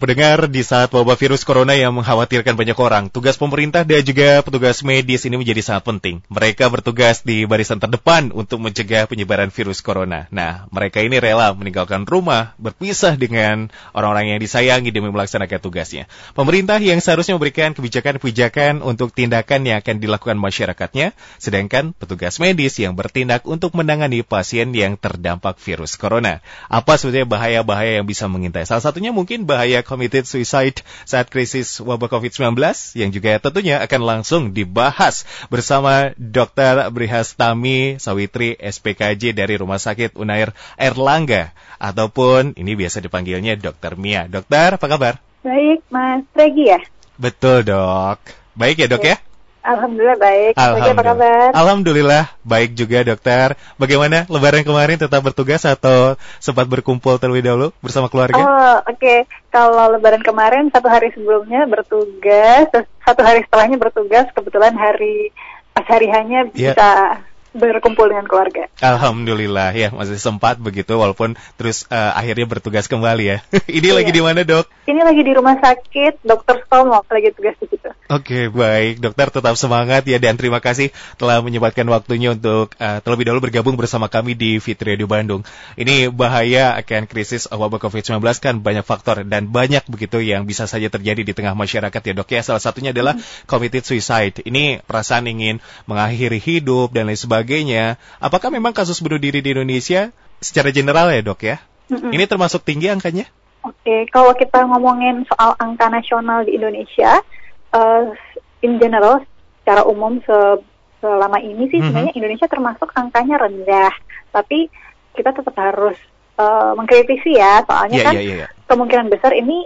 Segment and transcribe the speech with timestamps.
[0.00, 4.80] Pendengar di saat wabah virus corona yang mengkhawatirkan banyak orang, tugas pemerintah dan juga petugas
[4.80, 6.24] medis ini menjadi sangat penting.
[6.32, 10.24] Mereka bertugas di barisan terdepan untuk mencegah penyebaran virus corona.
[10.32, 16.08] Nah, mereka ini rela meninggalkan rumah, berpisah dengan orang-orang yang disayangi demi melaksanakan tugasnya.
[16.32, 22.96] Pemerintah yang seharusnya memberikan kebijakan-kebijakan untuk tindakan yang akan dilakukan masyarakatnya, sedangkan petugas medis yang
[22.96, 26.40] bertindak untuk menangani pasien yang terdampak virus corona.
[26.72, 28.64] Apa sebetulnya bahaya-bahaya yang bisa mengintai?
[28.64, 32.54] Salah satunya mungkin bahaya committed suicide saat krisis wabah COVID-19
[32.94, 36.94] yang juga tentunya akan langsung dibahas bersama Dr.
[36.94, 41.50] Brihastami Sawitri SPKJ dari Rumah Sakit Unair Erlangga
[41.82, 43.98] ataupun ini biasa dipanggilnya Dr.
[43.98, 44.30] Mia.
[44.30, 45.18] Dokter, apa kabar?
[45.42, 46.78] Baik, Mas Regi ya?
[47.18, 48.22] Betul, Dok.
[48.54, 49.16] Baik ya, Dok ya?
[49.60, 50.52] Alhamdulillah baik.
[50.56, 50.96] Alhamdulillah.
[50.96, 51.48] apa kabar?
[51.52, 53.54] Alhamdulillah baik juga dokter.
[53.76, 58.40] Bagaimana lebaran kemarin tetap bertugas atau sempat berkumpul terlebih dahulu bersama keluarga?
[58.40, 58.96] Oh oke.
[58.96, 59.18] Okay.
[59.52, 62.72] Kalau lebaran kemarin satu hari sebelumnya bertugas,
[63.04, 64.26] satu hari setelahnya bertugas.
[64.32, 65.34] Kebetulan hari
[65.76, 67.20] pas hari hanya yeah.
[67.50, 68.70] Berkumpul dengan keluarga.
[68.78, 73.36] Alhamdulillah ya masih sempat begitu walaupun terus uh, akhirnya bertugas kembali ya.
[73.78, 73.96] Ini iya.
[73.98, 74.70] lagi di mana dok?
[74.86, 77.90] Ini lagi di rumah sakit Dokter Stomo lagi tugas di situ.
[78.10, 83.30] Oke baik dokter tetap semangat ya dan terima kasih telah menyempatkan waktunya untuk uh, terlebih
[83.30, 85.42] dahulu bergabung bersama kami di Fitri Radio Bandung.
[85.74, 90.86] Ini bahaya akan krisis wabah COVID-19 kan banyak faktor dan banyak begitu yang bisa saja
[90.86, 92.40] terjadi di tengah masyarakat ya dok ya.
[92.46, 93.46] Salah satunya adalah hmm.
[93.50, 94.42] committed suicide.
[94.42, 97.96] Ini perasaan ingin mengakhiri hidup dan lain sebagainya sebagainya.
[98.20, 100.12] Apakah memang kasus bunuh diri di Indonesia
[100.44, 101.56] secara general ya dok ya?
[101.88, 102.12] Mm-hmm.
[102.12, 103.24] Ini termasuk tinggi angkanya?
[103.64, 104.00] Oke, okay.
[104.12, 107.24] kalau kita ngomongin soal angka nasional di Indonesia,
[107.72, 108.12] uh,
[108.60, 109.24] in general,
[109.64, 110.64] secara umum se-
[111.00, 111.88] selama ini sih mm-hmm.
[111.88, 113.92] sebenarnya Indonesia termasuk angkanya rendah.
[114.36, 114.68] Tapi
[115.16, 115.96] kita tetap harus
[116.36, 118.50] uh, mengkritisi ya, soalnya yeah, kan yeah, yeah, yeah.
[118.68, 119.64] kemungkinan besar ini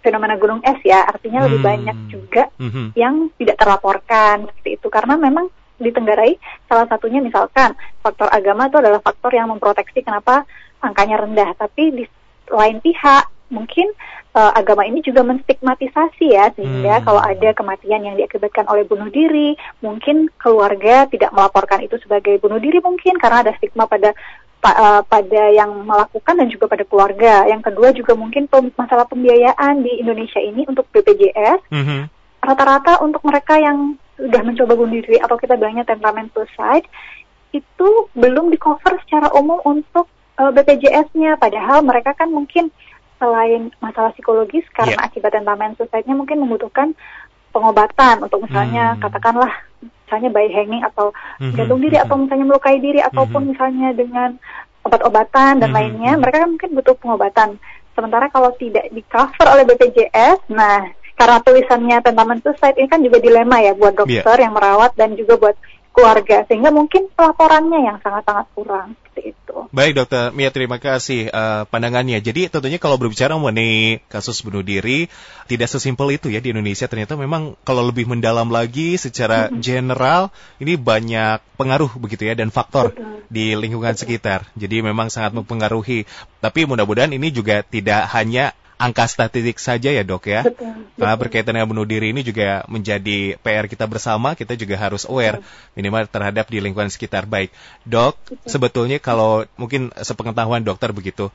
[0.00, 1.46] fenomena gunung es ya, artinya hmm.
[1.46, 2.96] lebih banyak juga hmm.
[2.96, 6.36] yang tidak terlaporkan seperti itu karena memang ditenggarai
[6.68, 7.72] salah satunya misalkan
[8.04, 10.44] faktor agama itu adalah faktor yang memproteksi kenapa
[10.84, 12.04] angkanya rendah tapi di
[12.52, 13.90] lain pihak mungkin
[14.32, 17.04] uh, agama ini juga menstigmatisasi ya sehingga hmm.
[17.04, 22.62] kalau ada kematian yang diakibatkan oleh bunuh diri mungkin keluarga tidak melaporkan itu sebagai bunuh
[22.62, 24.14] diri mungkin karena ada stigma pada
[24.62, 29.04] pa, uh, pada yang melakukan dan juga pada keluarga yang kedua juga mungkin pem masalah
[29.10, 32.02] pembiayaan di Indonesia ini untuk BPJS hmm.
[32.40, 36.84] rata-rata untuk mereka yang sudah mencoba bunuh diri atau kita bilangnya temperamen suicide
[37.50, 40.06] itu belum di cover secara umum untuk
[40.38, 42.70] uh, BPJS-nya padahal mereka kan mungkin
[43.20, 45.06] selain masalah psikologis karena yeah.
[45.08, 46.96] akibat temperamen suicide-nya mungkin membutuhkan
[47.50, 49.00] pengobatan untuk misalnya hmm.
[49.02, 51.10] katakanlah misalnya by hanging atau
[51.42, 51.54] hmm.
[51.58, 52.04] gantung diri hmm.
[52.06, 53.50] atau misalnya melukai diri ataupun hmm.
[53.52, 54.30] misalnya dengan
[54.86, 55.76] obat-obatan dan hmm.
[55.76, 57.48] lainnya mereka kan mungkin butuh pengobatan
[57.92, 60.88] sementara kalau tidak di cover oleh BPJS nah
[61.20, 64.00] karena tulisannya tentang suicide ini kan juga dilema ya buat iya.
[64.00, 64.44] dokter yeah.
[64.48, 65.56] yang merawat dan juga buat
[65.90, 69.56] keluarga sehingga mungkin pelaporannya yang sangat-sangat kurang seperti itu.
[69.74, 72.22] Baik dokter Mia terima kasih uh, pandangannya.
[72.22, 75.10] Jadi tentunya kalau berbicara mengenai kasus bunuh diri
[75.50, 79.60] tidak sesimpel itu ya di Indonesia ternyata memang kalau lebih mendalam lagi secara mm -hmm.
[79.60, 80.22] general
[80.62, 83.26] ini banyak pengaruh begitu ya dan faktor Betul.
[83.28, 84.02] di lingkungan Betul.
[84.06, 84.48] sekitar.
[84.56, 86.06] Jadi memang sangat mempengaruhi.
[86.40, 90.40] Tapi mudah-mudahan ini juga tidak hanya angka statistik saja ya dok ya.
[90.48, 95.04] Betul, Karena berkaitan dengan bunuh diri ini juga menjadi PR kita bersama, kita juga harus
[95.04, 95.44] aware
[95.76, 97.28] minimal terhadap di lingkungan sekitar.
[97.28, 97.52] Baik,
[97.84, 98.48] dok, betul.
[98.48, 101.28] sebetulnya kalau mungkin sepengetahuan dokter begitu,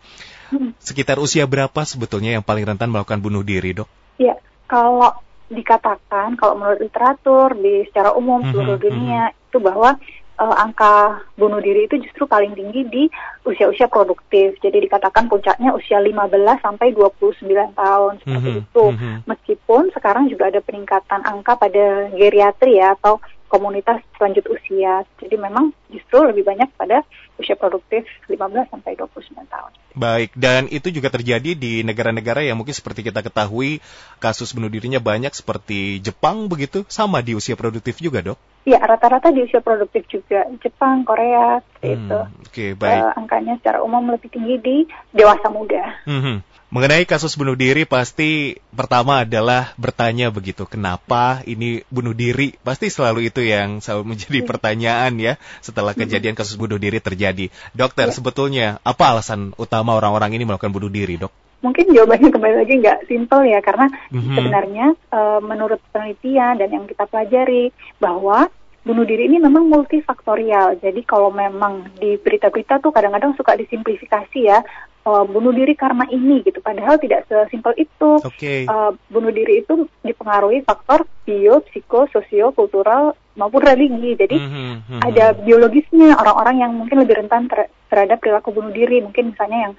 [0.50, 0.74] hmm.
[0.82, 3.88] sekitar usia berapa sebetulnya yang paling rentan melakukan bunuh diri dok?
[4.18, 4.34] Ya,
[4.66, 5.14] kalau
[5.54, 9.38] dikatakan, kalau menurut literatur di secara umum hmm, seluruh hmm, dunia hmm.
[9.54, 10.02] itu bahwa
[10.40, 13.04] uh, angka bunuh diri itu justru paling tinggi di
[13.48, 14.56] usia-usia produktif.
[14.60, 16.32] Jadi dikatakan puncaknya usia 15
[16.62, 18.64] sampai 29 tahun seperti mm -hmm.
[18.64, 18.86] itu.
[18.86, 19.16] Mm -hmm.
[19.28, 25.06] Meskipun sekarang juga ada peningkatan angka pada geriatri ya atau komunitas lanjut usia.
[25.22, 29.72] Jadi memang justru lebih banyak pada usia produktif 15 sampai 29 tahun.
[29.96, 33.80] Baik, dan itu juga terjadi di negara-negara yang mungkin seperti kita ketahui
[34.20, 38.40] kasus bunuh dirinya banyak seperti Jepang begitu, sama di usia produktif juga, Dok?
[38.66, 40.44] Iya, rata-rata di usia produktif juga.
[40.60, 42.20] Jepang, Korea, hmm, itu.
[42.20, 43.02] Oke, okay, baik.
[43.08, 44.78] Uh, angkanya secara umum lebih tinggi di
[45.14, 46.02] dewasa muda.
[46.04, 46.38] Hmm, hmm.
[46.76, 52.60] Mengenai kasus bunuh diri pasti pertama adalah bertanya begitu, kenapa ini bunuh diri?
[52.68, 54.50] Pasti selalu itu yang selalu menjadi iya.
[54.50, 55.34] pertanyaan ya
[55.64, 57.25] setelah kejadian kasus bunuh diri terjadi.
[57.72, 58.14] Dokter, ya.
[58.14, 61.32] sebetulnya apa alasan utama orang-orang ini melakukan bunuh diri, dok?
[61.64, 64.36] Mungkin jawabannya kembali lagi nggak simpel ya, karena mm-hmm.
[64.38, 68.52] sebenarnya e, menurut penelitian dan yang kita pelajari bahwa
[68.86, 70.78] bunuh diri ini memang multifaktorial.
[70.78, 74.62] Jadi kalau memang di berita-berita tuh kadang-kadang suka disimplifikasi ya,
[75.06, 76.60] uh, bunuh diri karena ini gitu.
[76.60, 78.12] Padahal tidak sesimpel itu.
[78.26, 78.66] Oke.
[78.66, 84.18] Uh, bunuh diri itu dipengaruhi faktor bio, psiko, sosio, kultural maupun religi.
[84.18, 85.02] Jadi Mhm, mhm.
[85.06, 89.00] ada biologisnya orang-orang yang mungkin lebih rentan ter- terhadap perilaku bunuh diri.
[89.06, 89.74] Mungkin misalnya yang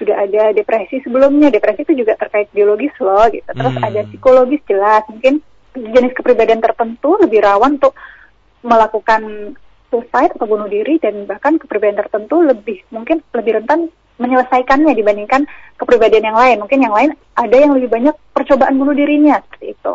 [0.00, 3.46] sudah ada depresi sebelumnya, depresi itu juga terkait biologis loh gitu.
[3.46, 3.86] Terus Hmm.
[3.86, 5.38] ada psikologis jelas, mungkin
[5.72, 7.94] jenis kepribadian tertentu lebih rawan untuk
[8.62, 9.54] melakukan
[9.90, 15.48] suicide atau bunuh diri dan bahkan kepribadian tertentu lebih mungkin lebih rentan menyelesaikannya dibandingkan
[15.80, 16.56] kepribadian yang lain.
[16.60, 19.92] Mungkin yang lain ada yang lebih banyak percobaan bunuh dirinya seperti itu.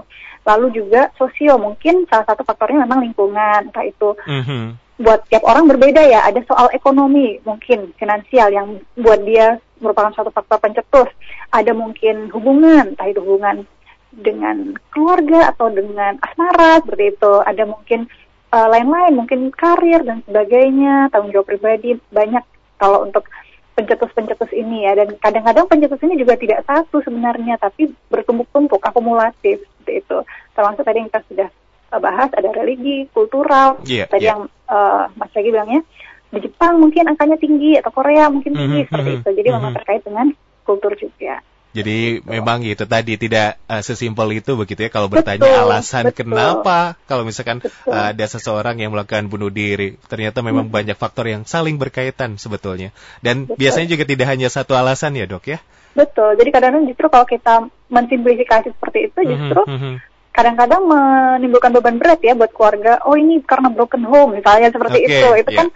[0.48, 4.80] Lalu juga sosio, mungkin salah satu faktornya memang lingkungan, entah itu Mhm.
[5.04, 6.24] buat tiap orang berbeda ya.
[6.24, 11.12] Ada soal ekonomi, mungkin finansial yang buat dia merupakan suatu faktor pencetus.
[11.52, 13.68] Ada mungkin hubungan, entah itu hubungan
[14.16, 17.34] dengan keluarga atau dengan asmara seperti itu.
[17.44, 18.08] Ada mungkin
[18.48, 22.42] eh, lain-lain, mungkin karir dan sebagainya, tanggung jawab pribadi banyak
[22.80, 23.28] kalau untuk
[23.78, 24.98] pencetus-pencetus ini ya.
[24.98, 30.18] Dan kadang-kadang pencetus ini juga tidak satu sebenarnya, tapi bertumpuk-tumpuk, akumulatif seperti itu.
[30.58, 31.50] Termasuk tadi yang kita sudah
[31.94, 34.34] eh, bahas ada religi, kultural, Iya, tadi iya.
[34.34, 35.82] yang eh, Mas Regi bilangnya
[36.28, 39.30] di Jepang mungkin angkanya tinggi atau Korea mungkin tinggi Mhm, seperti mhm, itu.
[39.32, 39.78] Jadi memang mhm.
[39.80, 40.28] terkait dengan
[40.68, 41.40] kultur juga.
[41.78, 46.18] Jadi memang itu tadi tidak eh, sesimpel itu begitu ya kalau bertanya Betul, alasan betul.
[46.26, 47.94] kenapa kalau misalkan Betul.
[47.94, 50.74] eh, ada seseorang yang melakukan bunuh diri ternyata memang Hmm.
[50.74, 52.90] banyak faktor yang saling berkaitan sebetulnya
[53.22, 53.62] dan Betul.
[53.62, 55.62] biasanya juga tidak hanya satu alasan ya dok ya.
[55.94, 56.34] Betul.
[56.38, 57.54] Jadi kadang-kadang justru kalau kita
[57.90, 59.94] mensimplifikasi seperti itu justru Mhm, mhm.
[60.30, 63.02] kadang-kadang menimbulkan beban berat ya buat keluarga.
[63.06, 65.30] Oh ini karena broken home misalnya seperti Oke, itu.
[65.42, 65.60] Itu iya.
[65.62, 65.68] kan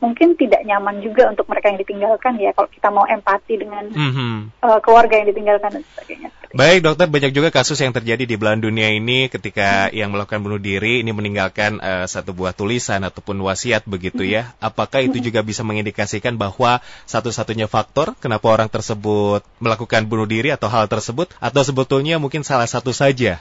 [0.00, 4.32] mungkin tidak nyaman juga untuk mereka yang ditinggalkan ya kalau kita mau empati dengan Mhm.
[4.64, 6.28] eh, keluarga yang ditinggalkan dan sebagainya.
[6.50, 10.58] Baik dokter, banyak juga kasus yang terjadi di belahan dunia ini ketika yang melakukan bunuh
[10.58, 14.56] diri ini meninggalkan eh, satu buah tulisan ataupun wasiat begitu ya.
[14.58, 20.66] Apakah itu juga bisa mengindikasikan bahwa satu-satunya faktor kenapa orang tersebut melakukan bunuh diri atau
[20.66, 23.38] hal tersebut atau sebetulnya mungkin salah satu saja?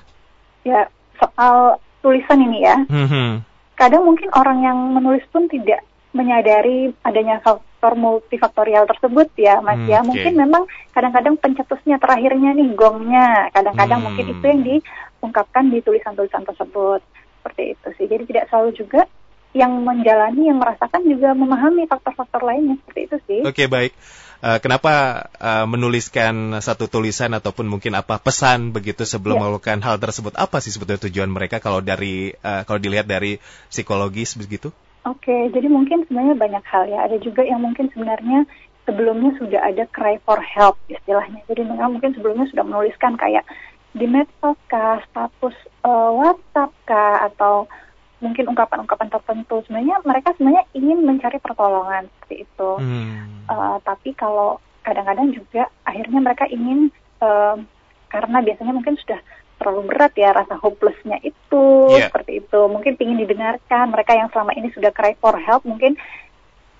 [0.67, 0.81] Ya
[1.17, 2.77] soal tulisan ini ya.
[2.85, 3.47] Mhm.
[3.79, 5.79] kadang mungkin orang yang menulis pun tidak
[6.09, 9.99] menyadari adanya faktor multifaktorial tersebut ya Mas Hmm, ya.
[10.01, 13.53] Mungkin memang kadang-kadang pencetusnya terakhirnya nih gongnya.
[13.53, 14.05] Kadang-kadang Hmm.
[14.09, 17.01] mungkin itu yang diungkapkan di tulisan-tulisan tersebut.
[17.39, 18.05] Seperti itu sih.
[18.09, 19.01] Jadi tidak selalu juga
[19.49, 22.77] yang menjalani, yang merasakan juga memahami faktor-faktor lainnya.
[22.85, 23.41] Seperti itu sih.
[23.45, 23.93] Oke baik.
[24.39, 29.41] Eh, kenapa eh, menuliskan satu tulisan ataupun mungkin apa pesan begitu sebelum Ya.
[29.45, 30.33] melakukan hal tersebut?
[30.39, 33.37] Apa sih sebetulnya tujuan mereka kalau dari eh, kalau dilihat dari
[33.69, 34.73] psikologis begitu?
[35.07, 37.07] Oke, jadi mungkin sebenarnya banyak hal ya.
[37.07, 38.43] Ada juga yang mungkin sebenarnya
[38.83, 41.39] sebelumnya sudah ada cry for help istilahnya.
[41.47, 43.47] Jadi mereka mungkin sebelumnya sudah menuliskan kayak
[43.95, 45.55] di medsos kah, status
[45.87, 47.69] eh, WhatsApp kah, atau
[48.19, 49.63] mungkin ungkapan-ungkapan tertentu.
[49.65, 52.71] Sebenarnya mereka sebenarnya ingin mencari pertolongan seperti itu.
[52.81, 53.45] Hmm.
[53.47, 56.91] Eh, tapi kalau kadang-kadang juga akhirnya mereka ingin
[57.23, 57.55] eh,
[58.09, 59.21] karena biasanya mungkin sudah
[59.59, 62.07] terlalu berat ya rasa hopelessnya itu Iya.
[62.07, 65.99] seperti itu mungkin ingin didengarkan mereka yang selama ini sudah cry for help mungkin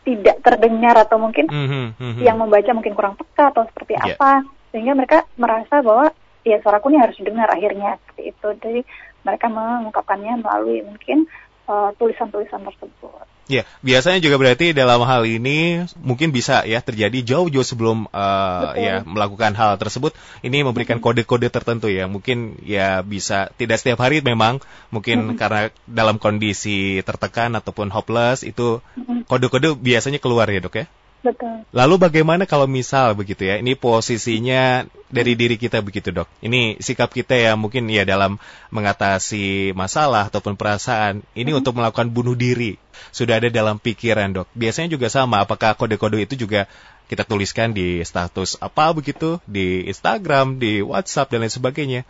[0.08, 2.22] tidak terdengar atau mungkin Mhm, mhm.
[2.24, 4.16] yang membaca mungkin kurang peka atau seperti Iya.
[4.16, 6.10] apa sehingga mereka merasa bahwa
[6.42, 8.82] ya suaraku ini harus didengar akhirnya seperti itu jadi
[9.22, 11.28] mereka mengungkapkannya melalui mungkin
[11.70, 17.66] eh, tulisan-tulisan tersebut Ya, biasanya juga berarti dalam hal ini mungkin bisa ya terjadi jauh-jauh
[17.66, 18.78] sebelum Betul.
[18.78, 20.14] ya melakukan hal tersebut.
[20.46, 24.62] Ini memberikan kode-kode tertentu ya, mungkin ya bisa tidak setiap hari memang,
[24.94, 25.42] mungkin Mhm.
[25.42, 28.86] karena dalam kondisi tertekan ataupun hopeless itu
[29.26, 30.88] kode-kode biasanya keluar ya dok ya.
[31.20, 36.30] Betul Lalu bagaimana kalau misal begitu ya, ini posisinya dari diri kita begitu dok.
[36.42, 38.42] Ini sikap kita ya mungkin ya dalam
[38.74, 41.22] mengatasi masalah ataupun perasaan.
[41.38, 42.82] Ini untuk melakukan bunuh diri.
[43.14, 44.48] Sudah ada dalam pikiran dok.
[44.58, 46.66] Biasanya juga sama, apakah kode-kode itu juga
[47.10, 52.02] kita tuliskan di status apa begitu, di Instagram, di WhatsApp dan lain sebagainya.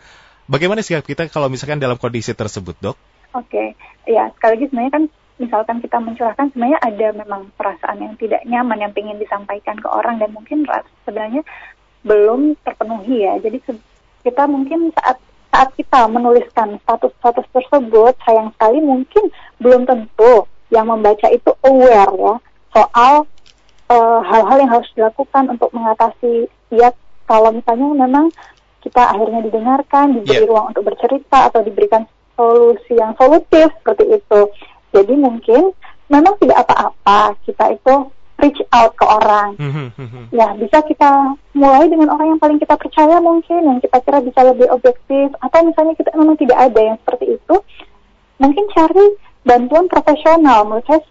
[0.49, 2.97] Bagaimana sikap kita kalau misalkan dalam kondisi tersebut dok?
[3.37, 3.77] Oke,
[4.09, 5.03] ya sekali lagi sebenarnya kan
[5.39, 10.19] misalkan kita mencurahkan sebenarnya ada memang perasaan yang tidak nyaman yang ingin disampaikan ke orang
[10.19, 10.67] dan mungkin
[11.07, 11.41] sebenarnya
[12.03, 13.39] belum terpenuhi ya.
[13.39, 13.63] Jadi
[14.27, 15.17] kita mungkin saat
[15.49, 22.35] saat kita menuliskan status-status tersebut sayang sekali mungkin belum tentu yang membaca itu aware ya
[22.69, 23.25] soal
[23.89, 26.93] eh, hal-hal yang harus dilakukan untuk mengatasi ya
[27.25, 28.29] kalau misalnya memang
[28.79, 30.49] kita akhirnya didengarkan, diberi Iya.
[30.49, 32.07] ruang untuk bercerita atau diberikan
[32.39, 34.39] solusi yang solutif seperti itu.
[34.89, 35.73] Jadi mungkin
[36.09, 37.95] memang tidak apa-apa kita itu
[38.39, 39.59] reach out ke orang.
[39.59, 44.23] Mhm, Ya bisa kita mulai dengan orang yang paling kita percaya mungkin, yang kita kira
[44.23, 47.55] bisa lebih objektif, atau misalnya kita memang tidak ada yang seperti itu,
[48.39, 49.05] mungkin cari
[49.43, 50.63] bantuan profesional.
[50.63, 51.03] Menurut saya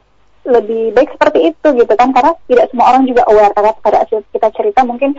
[0.49, 4.25] lebih baik seperti itu gitu kan karena tidak semua orang juga aware karena pada saat
[4.33, 5.13] kita cerita mungkin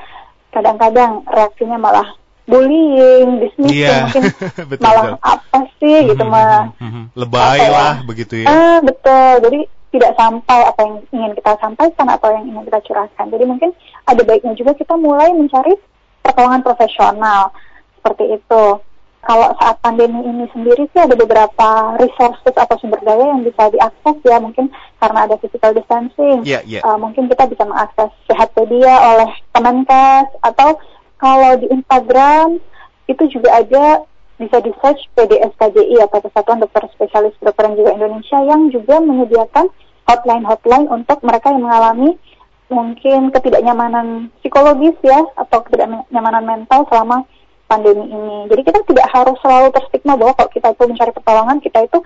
[0.49, 2.17] kadang-kadang reaksinya malah
[2.49, 4.23] bullying, dismissing, Iya, mungkin
[4.73, 5.17] betul, malah betul.
[5.21, 6.63] apa sih gitu Mhm, mah.
[6.81, 7.03] mhm.
[7.15, 7.69] Lebay apa ya?
[7.71, 8.47] lah begitu ya.
[8.49, 9.33] Ah, betul.
[9.45, 13.25] Jadi tidak sampai apa yang ingin kita sampaikan atau yang ingin kita curahkan.
[13.25, 13.69] Jadi mungkin
[14.03, 15.73] ada baiknya juga kita mulai mencari
[16.21, 17.53] pertolongan profesional
[17.95, 18.63] seperti itu.
[19.19, 21.67] Kalau saat pandemi ini sendiri sih ada beberapa
[21.99, 26.47] resources atau sumber daya yang bisa diakses ya mungkin karena ada physical distancing.
[26.47, 26.79] Iya, iya.
[26.81, 30.79] Uh, mungkin kita bisa mengakses Sehatpedia oleh Kemenkes atau
[31.19, 32.57] kalau di Instagram
[33.11, 34.07] itu juga ada
[34.39, 39.67] bisa di search PDSKJI atau Persatuan Dokter Spesialis Kedokteran Jiwa Indonesia yang juga menyediakan
[40.07, 42.15] hotline-hotline untuk mereka yang mengalami
[42.71, 47.27] mungkin ketidaknyamanan psikologis ya atau ketidaknyamanan mental selama
[47.67, 48.38] pandemi ini.
[48.47, 51.99] Jadi kita tidak harus selalu terstigma bahwa kalau kita itu mencari pertolongan kita itu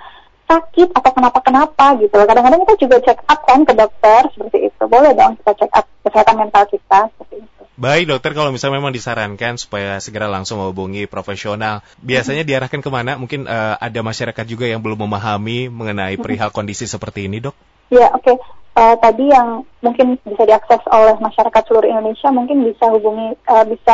[0.49, 2.15] sakit atau kenapa-kenapa gitu.
[2.15, 4.83] Kadang-kadang kita juga check up kan ke dokter seperti itu.
[4.89, 7.52] Boleh dong kita check up kesehatan mental kita seperti itu.
[7.73, 13.17] Baik dokter, kalau misalnya memang disarankan supaya segera langsung menghubungi profesional, biasanya diarahkan ke mana?
[13.17, 17.57] Mungkin eh, ada masyarakat juga yang belum memahami mengenai perihal kondisi seperti ini, dok?
[17.89, 18.37] Ya, oke.
[18.73, 23.93] Eh, tadi yang mungkin bisa diakses oleh masyarakat seluruh Indonesia mungkin bisa hubungi, eh, bisa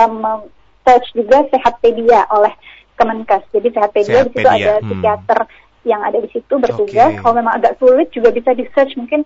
[0.83, 2.51] search juga Sehatpedia oleh
[3.00, 3.48] Kemenkes.
[3.55, 4.88] Jadi Sehatpedia, di situ Sehatpedia, ada hmm.
[4.91, 5.39] psikiater
[5.88, 7.12] yang ada di situ bertugas.
[7.15, 7.19] Oke.
[7.24, 9.24] Kalau memang agak sulit juga bisa di search mungkin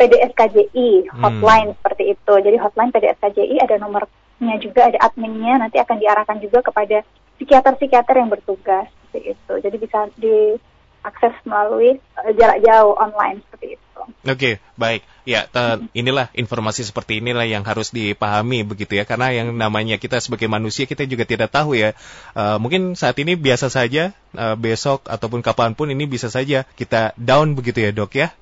[0.00, 1.20] PDSKJI Hmm.
[1.20, 2.32] hotline seperti itu.
[2.40, 5.60] Jadi hotline PDSKJI ada nomornya juga, ada adminnya.
[5.60, 7.04] Nanti akan diarahkan juga kepada
[7.36, 9.52] psikiater-psikiater yang bertugas seperti itu.
[9.60, 13.88] Jadi bisa diakses melalui eh, jarak jauh online seperti itu.
[14.24, 15.04] Oke, baik.
[15.28, 20.16] Ya, te- inilah informasi seperti inilah yang harus dipahami begitu ya, karena yang namanya kita
[20.24, 21.92] sebagai manusia kita juga tidak tahu ya.
[22.32, 27.12] Eh, mungkin saat ini biasa saja, eh, besok ataupun kapan pun ini bisa saja kita
[27.20, 28.32] down begitu ya dok ya.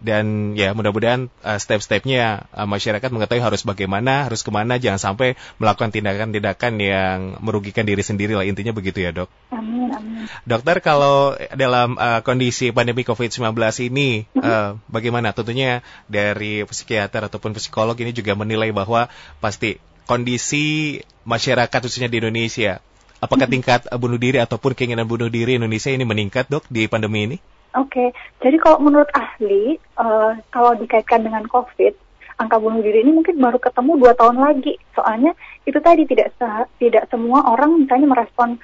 [0.00, 5.34] Dan ya mudah-mudahan uh, step-stepnya uh, masyarakat mengetahui harus bagaimana, harus ke mana, jangan sampai
[5.56, 9.28] melakukan tindakan-tindakan yang merugikan diri sendiri lah intinya begitu ya dok.
[9.52, 10.26] Amin, amin.
[10.44, 13.52] Dokter kalau dalam uh, kondisi pandemi COVID-19
[13.88, 15.32] ini uh, bagaimana?
[15.36, 22.78] Tentunya dari psikiater ataupun psikolog ini juga menilai bahwa pasti kondisi masyarakat khususnya di Indonesia
[23.20, 27.26] apakah tingkat uh, bunuh diri ataupun keinginan bunuh diri Indonesia ini meningkat dok di pandemi
[27.26, 27.36] ini?
[27.76, 28.08] Oke,
[28.40, 31.92] jadi kalau menurut ahli, eh, kalau dikaitkan dengan COVID,
[32.36, 34.76] angka bunuh diri ini mungkin baru ketemu dua tahun lagi.
[34.92, 35.32] Soalnya
[35.64, 38.56] itu tadi tidak se- tidak semua orang misalnya merespon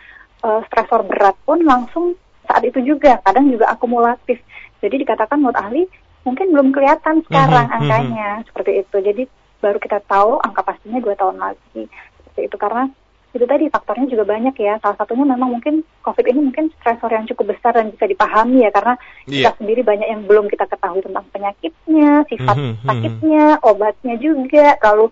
[0.42, 3.20] eh, stresor berat pun langsung saat itu juga.
[3.22, 4.42] Kadang juga akumulatif.
[4.82, 5.86] Jadi dikatakan menurut ahli
[6.26, 7.78] mungkin belum kelihatan sekarang Mhm, mhm.
[7.78, 8.96] angkanya seperti itu.
[8.98, 9.22] Jadi
[9.62, 11.86] baru kita tahu angka pastinya dua tahun lagi
[12.18, 12.90] seperti itu karena
[13.32, 14.76] itu tadi faktornya juga banyak ya.
[14.78, 18.70] Salah satunya memang mungkin COVID ini mungkin stresor yang cukup besar dan bisa dipahami ya
[18.70, 19.48] karena Iya.
[19.48, 22.84] kita sendiri banyak yang belum kita ketahui tentang penyakitnya, sifat Mhm, mhm.
[22.84, 25.06] sakitnya, obatnya juga, lalu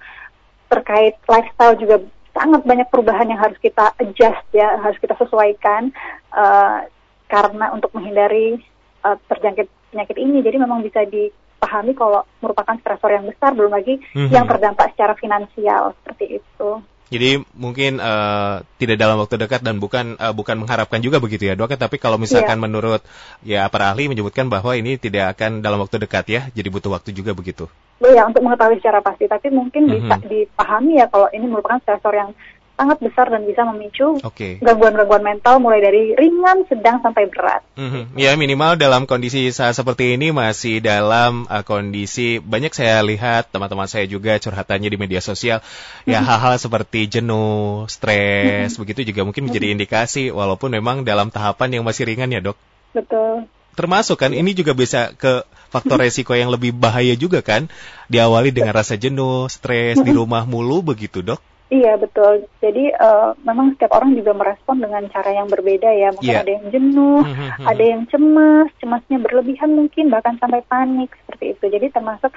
[0.68, 1.96] terkait lifestyle juga
[2.30, 5.90] sangat banyak perubahan yang harus kita adjust ya, harus kita sesuaikan
[6.30, 6.78] eh,
[7.26, 8.60] karena untuk menghindari
[9.00, 10.44] eh, terjangkit penyakit ini.
[10.44, 14.28] Jadi memang bisa dipahami kalau merupakan stresor yang besar, belum lagi Mhm.
[14.28, 16.70] yang terdampak secara finansial seperti itu.
[17.10, 21.58] Jadi mungkin eh, tidak dalam waktu dekat dan bukan eh, bukan mengharapkan juga begitu ya
[21.58, 21.74] dok.
[21.74, 23.02] Tapi kalau misalkan menurut
[23.42, 27.10] ya para ahli menyebutkan bahwa ini tidak akan dalam waktu dekat ya, jadi butuh waktu
[27.10, 27.66] juga begitu.
[28.00, 30.24] Ya untuk mengetahui secara pasti, tapi mungkin bisa Mhm.
[30.24, 32.30] dipahami ya kalau ini merupakan stresor yang
[32.80, 34.16] sangat besar dan bisa memicu
[34.64, 37.60] gangguan-gangguan mental mulai dari ringan, sedang sampai berat.
[37.76, 38.16] Mhm.
[38.16, 43.84] Ya minimal dalam kondisi saat seperti ini masih dalam uh, kondisi banyak saya lihat teman-teman
[43.84, 45.60] saya juga curhatannya di media sosial
[46.08, 51.84] ya hal-hal seperti jenuh, stres begitu juga mungkin menjadi indikasi walaupun memang dalam tahapan yang
[51.84, 52.56] masih ringan ya dok.
[52.96, 53.44] Betul.
[53.76, 57.68] Termasuk kan ini juga bisa ke faktor resiko yang lebih bahaya juga kan
[58.08, 61.44] diawali dengan rasa jenuh, stres di rumah mulu begitu dok.
[61.70, 62.50] Iya betul.
[62.58, 66.10] Jadi eh, memang setiap orang juga merespon dengan cara yang berbeda ya.
[66.10, 66.42] Mungkin Iya.
[66.42, 67.62] ada yang jenuh, Mhm.
[67.62, 71.64] ada yang cemas, cemasnya berlebihan mungkin bahkan sampai panik seperti itu.
[71.70, 72.34] Jadi termasuk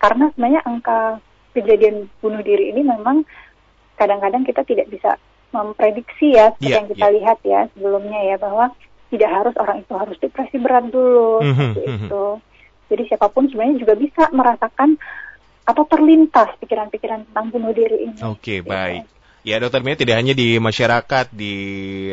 [0.00, 1.20] karena sebenarnya angka
[1.52, 3.28] kejadian bunuh diri ini memang
[3.96, 5.20] kadang-kadang kita tidak bisa
[5.52, 7.14] memprediksi ya seperti Iya, yang kita iya.
[7.16, 8.72] lihat ya sebelumnya ya bahwa
[9.08, 12.24] tidak harus orang itu harus depresi berat dulu seperti itu.
[12.86, 14.96] Jadi siapa pun sebenarnya juga bisa merasakan
[15.66, 18.16] atau terlintas pikiran-pikiran tentang bunuh diri ini.
[18.22, 18.70] Oke, Gitu.
[18.70, 19.04] baik.
[19.46, 21.54] Ya, dokter Mia tidak hanya di masyarakat, di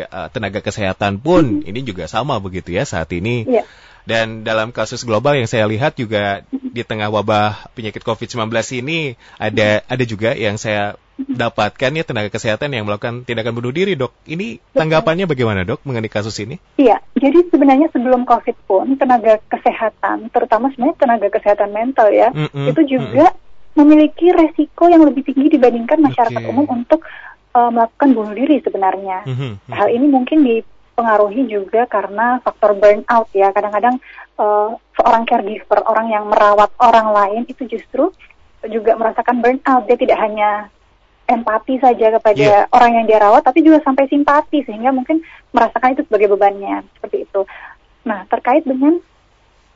[0.05, 3.45] uh, tenaga kesehatan pun ini juga sama begitu ya saat ini.
[3.49, 3.65] Iya.
[4.05, 8.51] Dan dalam kasus global yang saya lihat juga di tengah wabah penyakit COVID-19
[8.83, 13.93] ini ada ada juga yang saya dapatkan ya tenaga kesehatan yang melakukan tindakan bunuh diri,
[13.93, 14.11] dok.
[14.25, 16.57] Ini tanggapannya bagaimana, dok, mengenai kasus ini?
[16.77, 22.49] Iya, jadi sebenarnya sebelum COVID pun tenaga kesehatan, terutama sebenarnya tenaga kesehatan mental ya, mm
[22.49, 23.42] -mm, itu juga mm -mm.
[23.73, 26.51] Memiliki resiko yang lebih tinggi dibandingkan masyarakat okay.
[26.51, 27.01] umum untuk
[27.53, 29.25] uh, melakukan bunuh diri sebenarnya.
[29.25, 29.51] Mm -hmm.
[29.73, 33.49] Hal ini mungkin dipengaruhi juga karena faktor burnout ya.
[33.53, 33.97] Kadang-kadang
[34.37, 38.13] uh, seorang caregiver, orang yang merawat orang lain itu justru
[38.69, 39.83] juga merasakan burnout.
[39.89, 40.69] Dia tidak hanya
[41.23, 42.75] empati saja kepada yeah.
[42.75, 45.23] orang yang dia rawat, tapi juga sampai simpati sehingga mungkin
[45.55, 47.41] merasakan itu sebagai bebannya seperti itu.
[48.03, 48.99] Nah terkait dengan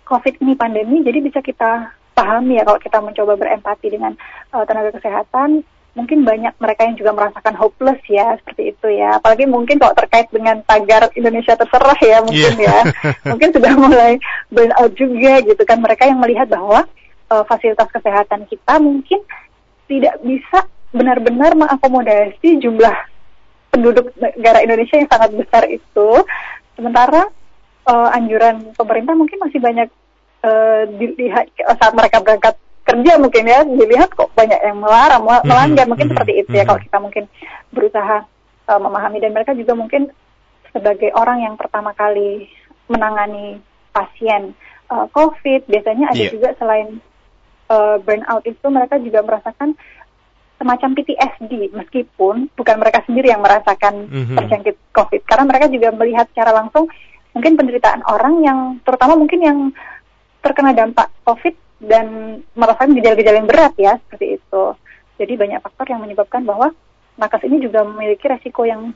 [0.07, 4.17] COVID ini pandemi, jadi bisa kita pahami ya kalau kita mencoba berempati dengan
[4.49, 5.61] uh, tenaga kesehatan,
[5.93, 9.21] mungkin banyak mereka yang juga merasakan hopeless ya seperti itu ya.
[9.21, 12.81] Apalagi mungkin kalau terkait dengan tagar Indonesia terserah ya mungkin yeah.
[12.85, 12.93] ya,
[13.33, 14.17] mungkin sudah mulai
[14.49, 16.89] burn out juga gitu kan mereka yang melihat bahwa
[17.29, 19.21] uh, fasilitas kesehatan kita mungkin
[19.85, 22.95] tidak bisa benar-benar mengakomodasi jumlah
[23.69, 26.09] penduduk negara Indonesia yang sangat besar itu,
[26.73, 27.29] sementara
[27.87, 29.89] uh, anjuran pemerintah mungkin masih banyak
[30.43, 32.55] uh, dilihat saat mereka berangkat
[32.87, 35.89] kerja mungkin ya dilihat kok banyak yang melarang mhm, melanggar mm -hmm.
[35.91, 36.23] mungkin mm -hmm.
[36.23, 37.23] seperti itu ya kalau kita mungkin
[37.75, 38.17] berusaha
[38.71, 40.11] uh, memahami dan mereka juga mungkin
[40.71, 42.47] sebagai orang yang pertama kali
[42.87, 43.59] menangani
[43.91, 44.55] pasien
[44.87, 46.31] uh, COVID biasanya ada yeah.
[46.31, 47.03] juga selain
[47.67, 49.75] uh, burnout itu mereka juga merasakan
[50.57, 54.37] semacam PTSD meskipun bukan mereka sendiri yang merasakan mm-hmm.
[54.41, 56.89] terjangkit COVID karena mereka juga melihat secara langsung
[57.37, 59.59] mungkin penderitaan orang yang terutama mungkin yang
[60.47, 64.63] terkena dampak COVID dan merasakan gejala-gejala yang berat ya seperti itu.
[65.19, 66.71] Jadi banyak faktor yang menyebabkan bahwa
[67.19, 68.95] nakes ini juga memiliki resiko yang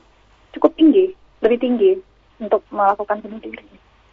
[0.56, 1.12] cukup tinggi,
[1.44, 1.92] lebih tinggi
[2.40, 3.66] untuk melakukan bunuh diri.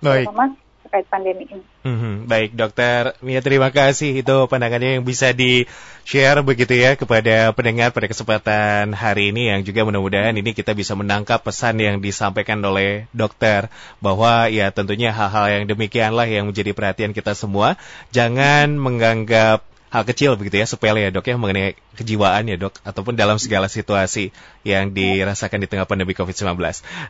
[0.03, 0.27] Baik.
[0.27, 0.46] Terutama
[0.89, 1.62] terkait pandemi ini.
[1.86, 5.69] Hmm, baik, Dokter Mia terima kasih itu pandangannya yang bisa di
[6.01, 10.98] share begitu ya kepada pendengar pada kesempatan hari ini yang juga mudah-mudahan ini kita bisa
[10.98, 13.69] menangkap pesan yang disampaikan oleh dokter
[14.01, 17.77] bahwa ya tentunya hal-hal yang demikianlah yang menjadi perhatian kita semua.
[18.10, 19.62] Jangan menganggap
[19.93, 23.65] hal kecil begitu ya sepele ya dok ya mengenai kejiwaan ya dok ataupun dalam segala
[23.65, 24.29] situasi
[24.62, 26.58] yang dirasakan di tengah pandemi COVID-19.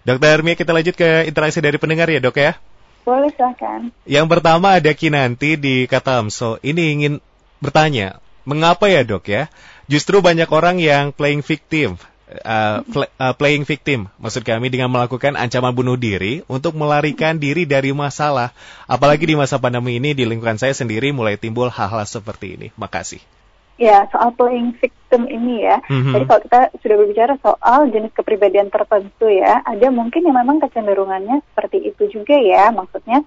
[0.03, 2.59] Dokter Mia kita lanjut ke interaksi dari pendengar ya dok ya.
[3.03, 3.89] Boleh silahkan.
[4.05, 6.61] Yang pertama ada Kinanti di Katamso.
[6.61, 7.13] Ini ingin
[7.63, 9.47] bertanya, mengapa ya dok ya?
[9.89, 11.97] Justru banyak orang yang playing victim,
[12.45, 17.89] uh, uh, playing victim, maksud kami dengan melakukan ancaman bunuh diri untuk melarikan diri dari
[17.89, 18.53] masalah.
[18.85, 22.67] Apalagi di masa pandemi ini di lingkungan saya sendiri mulai timbul hal-hal seperti ini.
[22.77, 23.21] Makasih.
[23.79, 25.79] Ya, soal playing victim ini ya.
[25.87, 26.11] Mm-hmm.
[26.11, 31.39] Jadi kalau kita sudah berbicara soal jenis kepribadian tertentu ya, ada mungkin yang memang kecenderungannya
[31.47, 32.75] seperti itu juga ya.
[32.75, 33.23] Maksudnya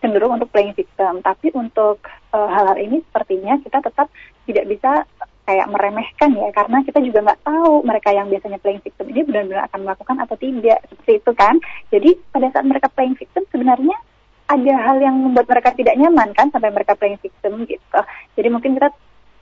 [0.00, 1.20] cenderung untuk playing victim.
[1.20, 2.00] Tapi untuk
[2.32, 4.08] uh, hal-hal ini sepertinya kita tetap
[4.48, 5.04] tidak bisa
[5.44, 9.68] kayak meremehkan ya, karena kita juga nggak tahu mereka yang biasanya playing victim ini benar-benar
[9.68, 11.54] akan melakukan atau tidak seperti itu kan.
[11.92, 13.96] Jadi pada saat mereka playing victim sebenarnya
[14.44, 18.00] ada hal yang membuat mereka tidak nyaman kan sampai mereka playing victim gitu.
[18.36, 18.88] Jadi mungkin kita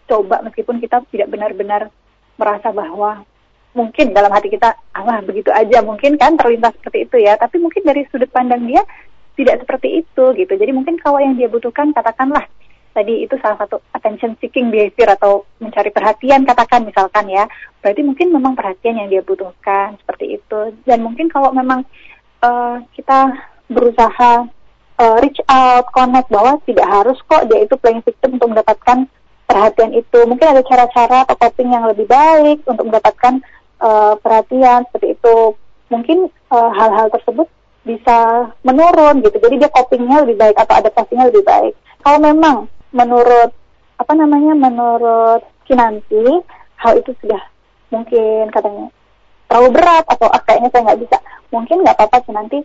[0.06, 1.88] coba meskipun kita tidak benar-benar
[2.36, 3.22] merasa bahwa
[3.72, 7.36] mungkin dalam hati kita Allah begitu aja mungkin kan terlintas seperti itu ya.
[7.40, 8.84] Tapi mungkin dari sudut pandang dia
[9.36, 10.52] tidak seperti itu gitu.
[10.52, 12.44] Jadi mungkin kalau yang dia butuhkan katakanlah
[12.92, 17.48] tadi itu salah satu attention seeking behavior atau mencari perhatian katakan misalkan ya.
[17.80, 20.76] Berarti mungkin memang perhatian yang dia butuhkan seperti itu.
[20.84, 21.88] Dan mungkin kalau memang
[22.44, 23.32] uh, kita
[23.72, 24.44] berusaha
[25.00, 29.08] uh, reach out connect bahwa tidak harus kok dia itu playing victim untuk mendapatkan
[29.52, 30.18] perhatian itu.
[30.24, 33.44] Mungkin ada cara-cara atau coping yang lebih baik untuk mendapatkan
[33.84, 35.36] uh, perhatian seperti itu.
[35.92, 37.44] Mungkin eh, hal-hal uh, tersebut
[37.84, 39.36] bisa menurun gitu.
[39.36, 41.76] Jadi dia copingnya lebih baik atau adaptasinya lebih baik.
[42.00, 43.52] Kalau memang menurut
[44.00, 46.42] apa namanya menurut Kinanti
[46.80, 47.38] hal itu sudah
[47.92, 48.88] mungkin katanya
[49.46, 51.16] terlalu berat atau ah, kayaknya saya nggak bisa.
[51.52, 52.58] Mungkin nggak apa-apa Kinanti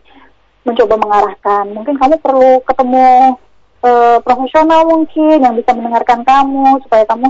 [0.64, 1.66] mencoba mengarahkan.
[1.76, 3.36] Mungkin kamu perlu ketemu
[3.84, 7.28] uh, profesional mungkin yang bisa mendengarkan kamu supaya kamu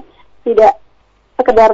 [0.47, 0.73] tidak
[1.36, 1.71] sekedar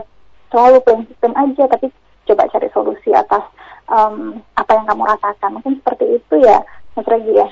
[0.49, 1.87] selalu playing system aja tapi
[2.23, 3.43] coba cari solusi atas
[3.89, 6.61] um, apa yang kamu rasakan mungkin seperti itu ya
[6.93, 7.49] Mas Regi ya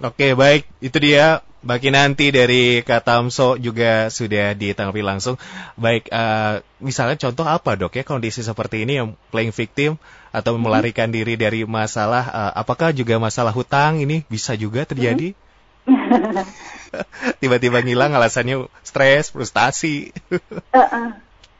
[0.00, 5.36] Oke baik itu dia Bagi nanti dari Katamso juga sudah ditanggapi langsung.
[5.76, 10.00] Baik, uh, misalnya contoh apa dok ya kondisi seperti ini yang playing victim
[10.32, 10.64] atau mm-hmm.
[10.64, 15.36] melarikan diri dari masalah, uh, apakah juga masalah hutang ini bisa juga terjadi?
[15.36, 15.49] -hmm.
[17.40, 20.10] Tiba-tiba ngilang alasannya stres, frustasi.
[20.74, 21.08] uh -uh.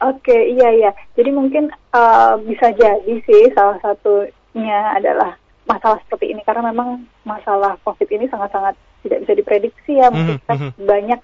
[0.01, 0.91] Oke, okay, iya iya.
[1.13, 5.37] Jadi mungkin uh, bisa jadi sih salah satunya adalah
[5.69, 8.73] masalah seperti ini karena memang masalah COVID ini sangat-sangat
[9.05, 10.69] tidak bisa diprediksi ya mungkin kita mhm.
[10.89, 11.21] banyak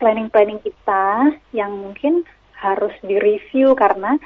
[0.00, 2.24] planning-planning kita yang mungkin
[2.56, 4.16] harus direview karena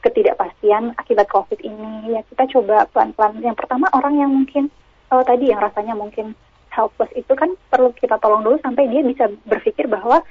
[0.00, 2.16] ketidakpastian akibat COVID ini.
[2.16, 3.44] Ya kita coba pelan-pelan.
[3.44, 4.72] Yang pertama orang yang mungkin
[5.12, 6.32] oh, tadi yang rasanya mungkin
[6.78, 10.22] helpless itu kan perlu kita tolong dulu sampai dia bisa berpikir bahwa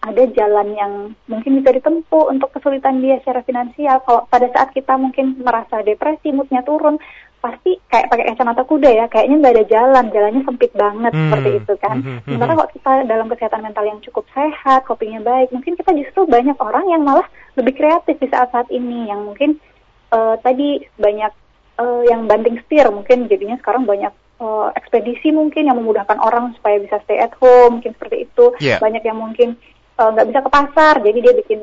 [0.00, 0.92] ada jalan yang
[1.28, 4.00] mungkin bisa ditempuh untuk kesulitan dia secara finansial.
[4.08, 6.96] Kalau pada saat kita mungkin merasa depresi, moodnya turun,
[7.44, 11.20] pasti kayak pakai kacamata kuda ya, kayaknya nggak ada jalan, jalannya sempit banget Hmm.
[11.28, 11.96] seperti itu kan.
[12.00, 12.20] Mhm, mhm.
[12.24, 16.56] Sementara kalau kita dalam kesehatan mental yang cukup sehat, kopinya baik, mungkin kita justru banyak
[16.56, 17.28] orang yang malah
[17.60, 19.60] lebih kreatif di saat-saat ini, yang mungkin
[20.10, 21.32] eh, tadi banyak
[21.76, 26.80] eh, yang banting setir, mungkin jadinya sekarang banyak eh, ekspedisi mungkin yang memudahkan orang supaya
[26.80, 28.44] bisa stay at home, mungkin seperti itu.
[28.58, 28.80] Iya.
[28.80, 29.54] Banyak yang mungkin
[30.00, 31.60] eh, nggak bisa ke pasar, jadi dia bikin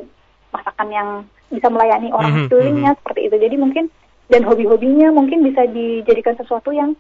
[0.54, 1.10] masakan yang
[1.50, 3.36] bisa melayani orang Mhm, sekelilingnya seperti itu.
[3.40, 3.86] Jadi mungkin
[4.28, 6.94] dan hobi-hobinya mungkin bisa dijadikan sesuatu yang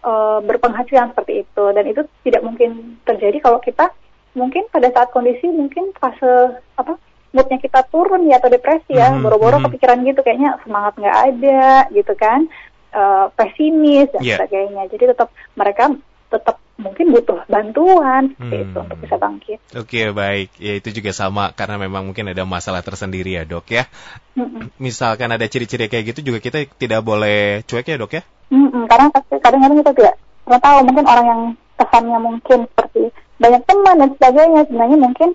[0.00, 1.64] eh, berpenghasilan seperti itu.
[1.76, 3.92] Dan itu tidak mungkin terjadi kalau kita
[4.32, 6.94] mungkin pada saat kondisi mungkin fase apa
[7.30, 9.64] moodnya kita turun ya atau depresi ya, Mhm, boro-boro mhm.
[9.70, 11.62] kepikiran gitu kayaknya semangat nggak ada
[11.94, 12.50] gitu kan,
[12.90, 14.36] eh, pesimis dan Iya.
[14.38, 14.82] sebagainya.
[14.90, 15.90] Jadi tetap mereka
[16.30, 18.64] tetap mungkin butuh bantuan seperti Hmm.
[18.64, 19.58] itu untuk bisa bangkit.
[19.74, 23.84] Oke baik, ya itu juga sama karena memang mungkin ada masalah tersendiri ya dok ya.
[24.32, 24.70] Mm-mm.
[24.78, 28.22] Misalkan ada ciri-ciri kayak gitu juga kita tidak boleh cuek ya dok ya.
[28.48, 30.14] Mm-mm, Karena kadang-kadang kita tidak
[30.46, 31.42] pernah tahu mungkin orang yang
[31.76, 33.02] kesannya mungkin seperti
[33.36, 35.28] banyak teman dan sebagainya sebenarnya mungkin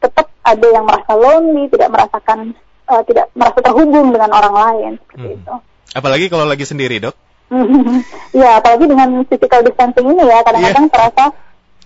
[0.00, 2.38] tetap ada yang merasa lonely, tidak merasakan
[2.90, 5.36] eh, tidak merasa terhubung dengan orang lain seperti Hmm.
[5.38, 5.54] itu.
[5.94, 7.14] Apalagi kalau lagi sendiri dok.
[8.40, 11.34] ya apalagi dengan physical distancing ini ya kadang-kadang terasa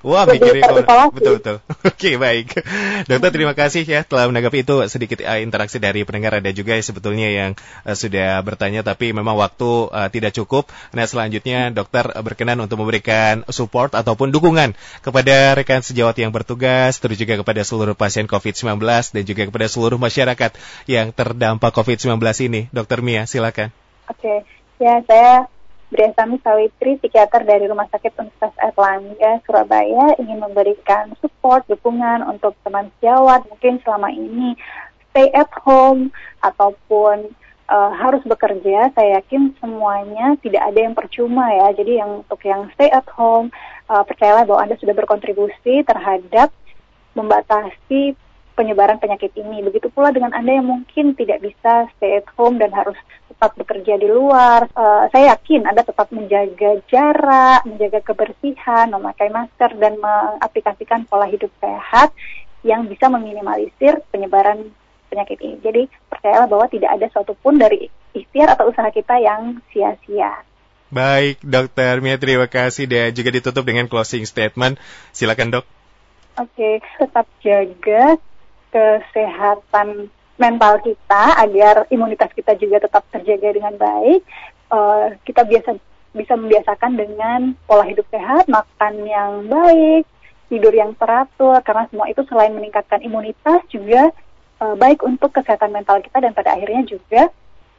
[0.05, 1.57] Wah, mikirin betul betul.
[1.91, 2.61] Oke, baik.
[3.09, 6.85] Dokter terima kasih ya telah menanggapi itu sedikit eh, interaksi dari pendengar ada juga ya
[6.85, 7.51] sebetulnya yang
[7.89, 10.69] eh, sudah bertanya tapi memang waktu eh, tidak cukup.
[10.93, 17.17] Nah, selanjutnya dokter berkenan untuk memberikan support ataupun dukungan kepada rekan sejawat yang bertugas, terus
[17.17, 20.53] juga kepada seluruh pasien COVID-19 dan juga kepada seluruh masyarakat
[20.85, 22.69] yang terdampak COVID-19 ini.
[22.77, 23.73] Dokter Mia, silakan.
[24.13, 24.45] Oke,
[24.83, 25.49] ya saya
[25.95, 32.91] Briasami Sawitri, psikiater dari Rumah Sakit Universitas Erlangga, Surabaya, ingin memberikan support, dukungan untuk teman
[32.99, 34.59] sejawat mungkin selama ini
[35.15, 36.11] stay at home
[36.43, 37.31] ataupun
[37.71, 38.91] eh, harus bekerja.
[38.99, 41.71] Saya yakin semuanya tidak ada yang percuma ya.
[41.79, 43.55] Jadi yang untuk yang stay at home,
[43.87, 46.51] eh, percayalah bahwa Anda sudah berkontribusi terhadap
[47.15, 48.19] membatasi
[48.59, 49.63] penyebaran penyakit ini.
[49.63, 52.99] Begitu pula dengan Anda yang mungkin tidak bisa stay at home dan harus
[53.35, 54.71] tetap bekerja di luar.
[54.71, 61.51] Eh, saya yakin Anda tetap menjaga jarak, menjaga kebersihan, memakai masker, dan mengaplikasikan pola hidup
[61.59, 62.15] sehat
[62.63, 64.71] yang bisa meminimalisir penyebaran
[65.11, 65.59] penyakit ini.
[65.61, 70.47] Jadi percayalah bahwa tidak ada suatu pun dari ikhtiar atau usaha kita yang sia-sia.
[70.95, 74.79] Baik, Dokter Mia terima kasih dan juga ditutup dengan closing statement.
[75.11, 75.67] Silakan, Dok.
[76.39, 78.19] Oke, tetap jaga
[78.75, 84.21] kesehatan mental kita agar imunitas kita juga tetap terjaga dengan baik.
[84.75, 85.79] Eh, kita biasa
[86.15, 90.07] bisa membiasakan dengan pola hidup sehat, makan yang baik,
[90.51, 94.11] tidur yang teratur, karena semua itu selain meningkatkan imunitas juga
[94.63, 97.31] eh, baik untuk kesehatan mental kita dan pada akhirnya juga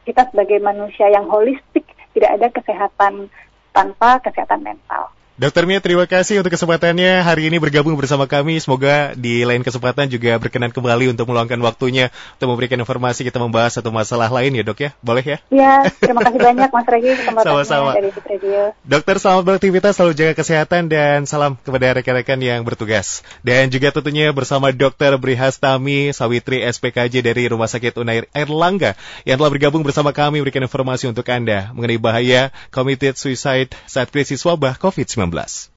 [0.06, 3.28] kita sebagai manusia yang holistik tidak ada kesehatan
[3.74, 5.12] tanpa kesehatan mental.
[5.36, 8.56] Dokter Mia, terima kasih untuk kesempatannya hari ini bergabung bersama kami.
[8.56, 12.08] Semoga di lain kesempatan juga berkenan kembali untuk meluangkan waktunya
[12.40, 14.90] untuk memberikan informasi kita membahas satu masalah lain ya dok ya?
[15.04, 15.38] Boleh ya?
[15.52, 17.92] Ya, terima kasih banyak Mas Regi Sama-sama.
[17.92, 18.72] dari Fit Radio.
[18.80, 23.20] Dokter selamat beraktivitas, selalu jaga kesehatan dan salam kepada rekan-rekan yang bertugas.
[23.44, 28.96] Dan juga tentunya bersama Dokter Brihastami Sawitri SPKJ dari Rumah Sakit Unair Erlangga
[29.28, 34.40] yang telah bergabung bersama kami memberikan informasi untuk Anda mengenai bahaya committed suicide saat krisis
[34.40, 35.25] wabah COVID-19.
[35.30, 35.70] 2019.